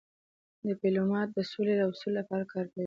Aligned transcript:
ډيپلومات 0.69 1.27
د 1.33 1.39
سولي 1.51 1.73
د 1.75 1.79
راوستلو 1.81 2.17
لپاره 2.19 2.43
کار 2.53 2.65
کوي. 2.71 2.79